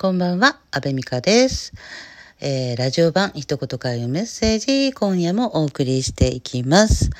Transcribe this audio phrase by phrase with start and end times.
[0.00, 1.72] こんばんは、安部美香です。
[2.40, 7.10] えー、ラジオ版一言会メッセージ、今夜もお送りしていきます。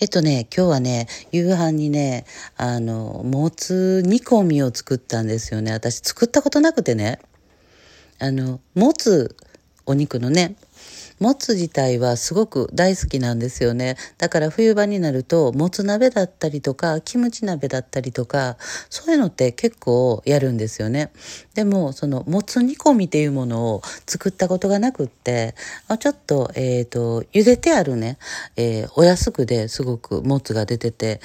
[0.00, 5.72] えっとね、今日はね、夕飯にね、あの、もつ煮込みを作ったんですよね。
[5.72, 7.18] 私作ったことなくてね、
[8.20, 9.34] あの、もつ、
[9.84, 10.54] お肉のね、
[11.20, 13.96] もつ自体はすごく大好きなんですよね。
[14.18, 18.56] だから冬場になると、もつ鍋だったりとか、キムチ鍋だったりとか、
[18.88, 21.10] そういうのって結構やるんですよね。
[21.54, 25.54] でも、その、もつ煮込みっていうものを作ったことがなくって、
[25.98, 28.18] ちょっと、えっ、ー、と、茹でてあるね、
[28.56, 31.20] えー、お安くですごくもつが出てて、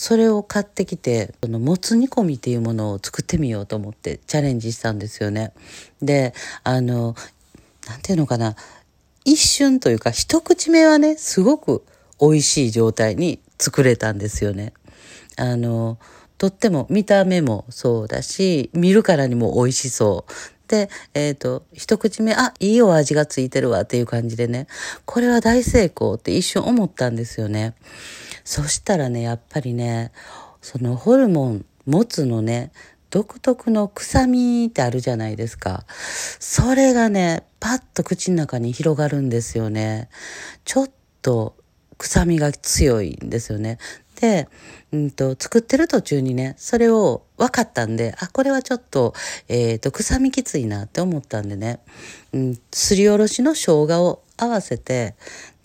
[0.00, 5.52] それを買ってきて、そのもつ煮込みっていうものを作ってみようと思ってチャレンジしたんですよね。
[6.00, 7.16] で、あの、
[7.88, 8.54] なんていうのかな、
[9.24, 11.84] 一瞬というか一口目はね、すごく
[12.20, 14.72] 美味しい状態に作れたんですよね。
[15.36, 15.98] あの、
[16.36, 20.32] とっても見た目もそうだし、見るからにも美味しそう。
[20.68, 24.66] で、えっ、ー、と、一口目、あ、いいお味がついてるわっていう感じでね、
[25.04, 27.74] これは大成功って一瞬思ったんですよね。
[28.44, 30.12] そしたらね、やっぱりね、
[30.60, 32.70] そのホルモン、もつのね、
[33.10, 35.84] 独特の臭みってあるじゃないですか。
[35.88, 40.08] それがね、パッと口の中に広がるんですよね。
[40.64, 40.90] ちょっ
[41.22, 41.56] と
[41.96, 43.78] 臭みが強いんですよね。
[44.20, 44.48] で、
[44.92, 49.14] うんと、作ってる途中にね、それを分かったんで、あ、これはちょっと、
[49.48, 51.80] えっ、ー、と、臭みきついなって思ったんでね、
[52.32, 55.14] うん、すりおろしの生姜を合わせて、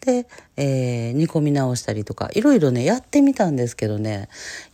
[0.04, 4.28] で、えー、煮込み直したりとか、いろいろね、やってみたんですけどね、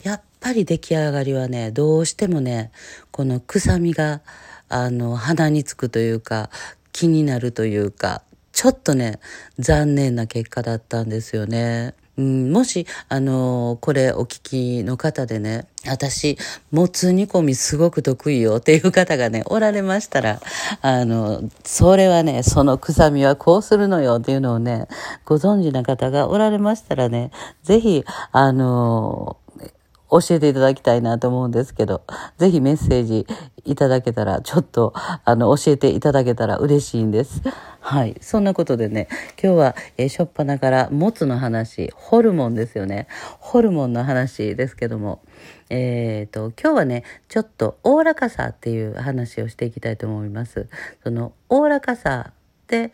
[0.03, 2.71] やっぱり出来上がりはね、どうしてもね、
[3.11, 4.21] この臭みが、
[4.69, 6.49] あの、鼻につくというか、
[6.91, 9.19] 気になるというか、ちょっとね、
[9.59, 11.93] 残念な結果だったんですよね。
[12.19, 14.41] うん、もし、あのこれお聞
[14.81, 16.37] きの方でね、私、
[16.69, 20.41] もつ煮込みすごく得意よっていう方がね、おられましたら、
[20.81, 24.89] あの、それはね、その臭みはこうするのよっていうのをね、
[25.23, 27.31] ご存知な方がおられましたらね、
[27.63, 29.37] ぜひ、あの
[30.11, 32.01] 教えていただきたいなと思うんですけど、
[32.37, 33.27] ぜひメッセージ
[33.71, 37.41] いただけたら、ちょっと、あの、教えていただけたら嬉しいんです。
[37.79, 38.15] はい。
[38.21, 39.07] そんなことでね、
[39.41, 43.07] 今日は、えー、しょっぱなから、もつの話、ホルモンですよね。
[43.39, 45.21] ホルモンの話ですけども、
[45.69, 50.67] えっ、ー、と、今日はね、ちょっと、おおらかさっていう話をしていきたいと思います。
[51.03, 52.33] その、おおらかさっ
[52.67, 52.91] て、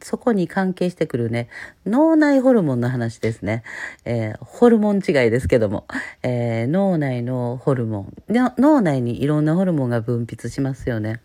[0.00, 1.48] そこに関係してくるね、
[1.86, 3.62] 脳内ホルモンの話ですね。
[4.04, 5.86] えー、ホルモン違いですけども、
[6.22, 8.14] えー、脳内のホルモン。
[8.28, 11.20] 脳内にいろんなホルモンが分泌しますよね。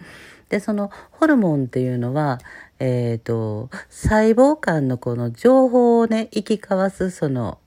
[0.50, 2.40] で、そのホルモンっていうのは、
[2.80, 7.60] えっ、ー、と、細胞間のこの情報をね、行き交わすその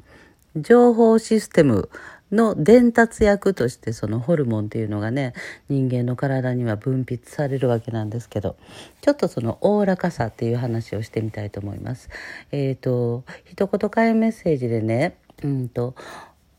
[0.57, 1.89] 情報システム
[2.33, 5.35] の伝達役としてそのホルモンっていうのがね
[5.69, 8.57] 人間の体には分泌されるわけなんですけど
[9.03, 12.09] ちょっとそのおおらかさっていう話をしてみたいと思います。
[12.51, 15.95] えっ、ー、と一言会メッセージでねうんと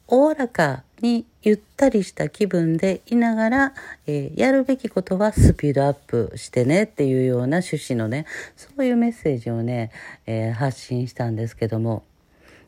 [0.08, 3.74] おおらかにゆったりした気分でいながら、
[4.06, 9.92] えー、やるべきことはスピードアップしてねっていうような趣旨のねそういうメッセージをね、
[10.28, 12.04] えー、発信したんですけども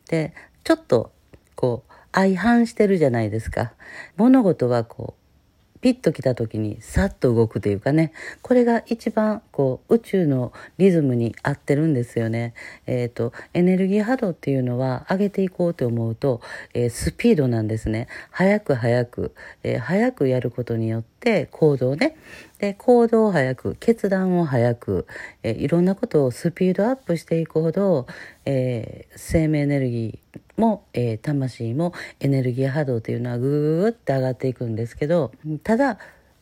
[0.10, 0.34] で
[0.64, 1.12] ちょっと
[1.56, 3.74] こう相反してるじゃないですか。
[4.16, 8.12] 物事はこう、ピッと来た時にさっと動くというかね、
[8.42, 12.56] これが一番こう宇宙のリズムに合ってるんですよね。
[12.88, 16.42] えっ、ー、と、エネルギー波動っていうのは上げていこうと思うと、
[16.74, 18.08] えー、スピードなんですね。
[18.32, 21.17] 早く早く、えー、早くやることによって
[21.52, 22.16] 行動ね。
[22.60, 25.08] で、行動を早く、決断を早く、
[25.44, 28.08] えいろんなことをスピードアップしていくほど、
[28.46, 35.32] え生命エネルギー、も、えー、魂もエネルギー波動というのはぐーって上がっていくんですけど
[35.64, 36.00] ただ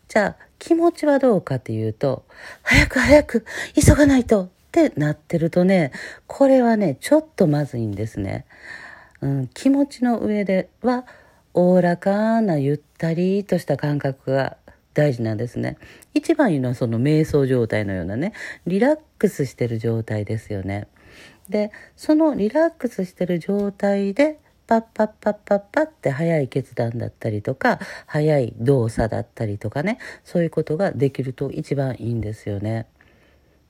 [0.08, 2.26] じゃあ気持ちはどうかっていうと
[2.64, 5.92] 早く早く急がないとってなってるとね
[6.28, 8.46] これはねちょっとまずいんですね。
[9.22, 11.06] うん、気持ちの上では
[11.54, 14.58] おおらかなゆったりとした感覚が
[14.96, 15.78] 大事なんですね。
[16.16, 18.34] 一番いいのはその瞑想状態のようなね
[18.66, 20.88] リラックスしてる状態ですよね。
[21.50, 32.88] でそのリラックスしてる状態でパッパッパッパッパって早い決断だったりとか早い動作だったりとかねそういうことができると一番いいんですよね。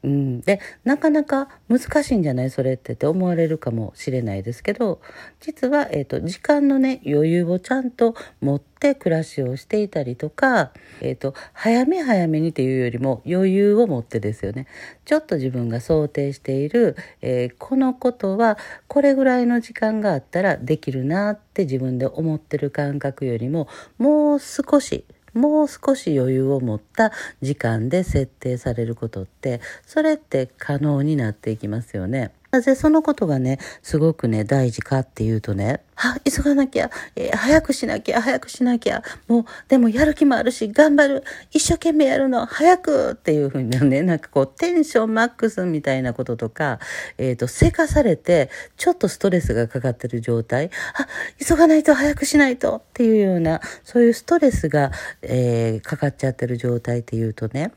[0.06, 2.52] うん、でなかなか難しいんじゃない？
[2.52, 5.02] それってって思われるかもしれないですけど
[5.40, 10.72] 実は、えーと、時間のね余裕をちゃんと持って暮らしをしていたりとか、
[11.02, 14.68] えーと、早め早めにっていうよりも余裕を持ってですよね。
[15.06, 23.68] ちょっと自分が想定している、えー、このことはこれぐらいの時間があったらできるなって自分で思ってる感覚よりも
[23.98, 25.04] もう少し
[25.36, 27.12] もう少し余裕を持った
[27.42, 32.32] 時間で設定されることってそれって可能になっていきますよね。
[32.52, 46.80] なぜそのことがね、すごくね、大事かっていうとね、あ、急がなきゃ、えー、早くしなきゃ、早くしなきゃ、もう、でもやる気もあるし、頑張る、一生懸命やるの、早くっていうふうにね、 なんかこう、テンションマックスみたいなこととか、
[47.18, 51.08] えっ、ー、と、せかされて、ちょっとストレスがかかってる状態、あ、
[51.46, 57.72] 急がないと、早くしないとっていうような、そういうストレスが、えー、かかっちゃってる状態っていうとね、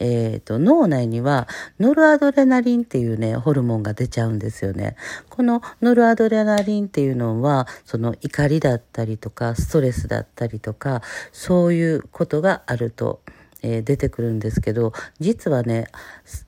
[0.00, 1.48] えーと、脳内には
[1.80, 4.96] ノルアドレナリンっていうねホルモンが出ちゃうんですよね。
[5.28, 11.02] このノルアドレナリンっていうのはその怒りだったりとかストレスだったりとか
[11.32, 13.20] そういうことがあると。
[13.62, 15.88] えー、出てくるんですけど実はね、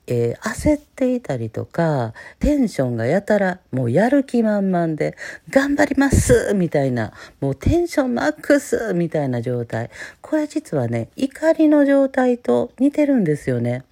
[0.07, 5.17] えー、焦っていたりとかテンションがやたらもうやる気満々で
[5.49, 9.89] 頑張りますみたいなもうテンションマックスみたいな状態
[10.21, 13.83] これ実はね怒りの状態と似てるんですよね。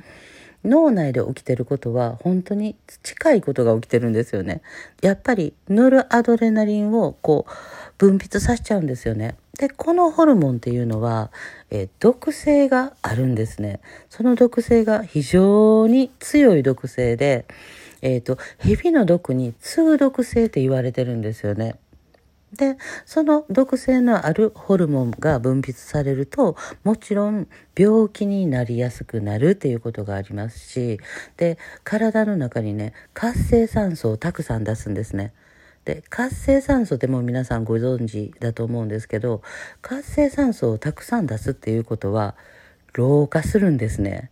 [0.65, 4.61] 脳内で起きてることは本当に近いことが起きてるんですよね。
[5.01, 7.51] やっぱりノルアドレナリンをこう
[7.97, 9.35] 分泌させちゃうんですよね。
[9.59, 11.31] で、このホルモンっていうのは、
[11.69, 13.81] えー、毒性があるんですね。
[14.09, 17.45] その毒性が非常に強い毒性で、
[18.01, 21.75] えっ、ー、と、蛇の毒に通毒性って言われてるんですよね。
[22.53, 26.55] で、その毒性のあるホルモンが分泌されると、
[26.85, 31.01] もちろん病気になりやすくなるっていうことがありますし、
[31.35, 35.33] で、体の中にね、活性酸素をたくさん出すんですね。
[35.85, 39.41] で活性酸素でも皆さんご存知だと思うんですけど
[39.81, 42.35] 活性酸素をたくさん出すっていうことは
[42.93, 44.31] 老化するんですね。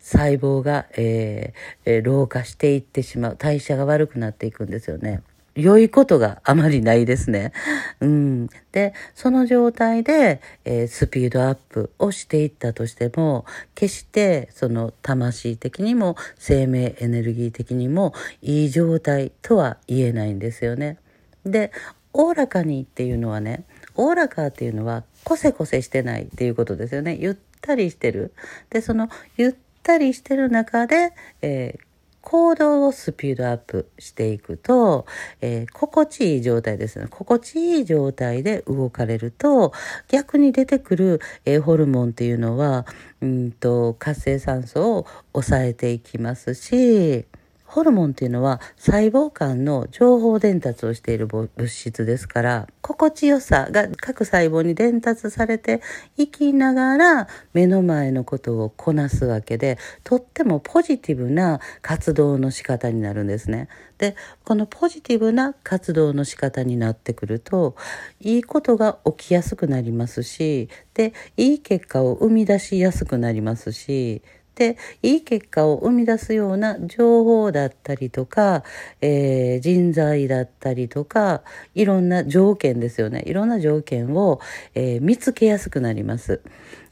[0.00, 1.52] 細胞が、え
[1.84, 5.22] えー、老化していってしまう代謝が悪くなっていくんですよね。
[5.58, 7.52] 良いことがあまりないですね。
[8.00, 8.46] うん。
[8.70, 13.44] で、その状態で、えー、スピードアップをしていったとしても、
[13.74, 20.98] 決してその魂的にも生命エネルギー的にもいい状態とは言えないんですよね。
[21.44, 21.72] で、
[22.12, 23.64] おおらかにっていうのはね、
[23.96, 27.16] おおらかっていうのはこせこせしてないっていうことですよね。
[27.20, 28.32] ゆったりしてる。
[28.70, 31.12] で、そのゆったりしてる中で、
[31.42, 31.87] えー
[32.28, 35.06] 行動をスピードアップしていくと、
[35.40, 37.06] えー、心地いい状態ですね。
[37.08, 39.72] 心地いい状態で動かれると、
[40.08, 42.84] 逆に出てくる、えー、ホルモンっていうのは、
[43.22, 47.24] うんと活性酸素を抑えていきますし、
[47.68, 55.82] ホルモンっていうのは細胞間の情報伝達をしている物質ですから心地よさが各細胞に伝達されて
[56.16, 63.68] いきながら目の前のことをこなすわけでとってもポジティブな活動の仕方になるんですね。
[63.98, 67.76] でこのポジティブな活動の仕方になってくると
[68.20, 74.22] いいことが起きやすくなりますしでいい結果を生み出しやすくなりますし
[74.58, 78.64] でいい結果を生み出すような情報だったりとか、
[79.00, 81.42] えー、人材だったりとか
[81.76, 84.40] いろんな条件ですよねいろんな条件を、
[84.74, 86.42] えー、見つけやすくなります。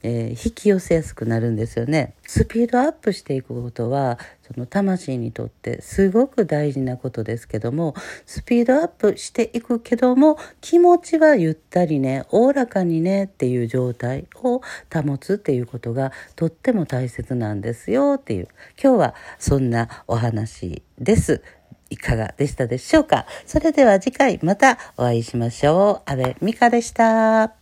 [0.02, 2.14] えー、引き寄せやすくなるんですよね。
[2.24, 7.94] スピードアップしていくことはその魂にとってすごく大事なことですけども
[8.26, 14.62] スピードアップしていくけども気持ちはゆったりねおおらかにねっていう状態を
[14.92, 18.48] 保つっていうことがとっても大切なんですよっていう
[18.82, 21.42] 今日はそんなお話です。
[21.88, 23.26] いかがでしたでしょうか？
[23.46, 26.10] それでは次回またお会いしましょう。
[26.10, 27.56] 安部美香でした。